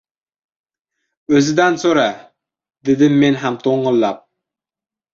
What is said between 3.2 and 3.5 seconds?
men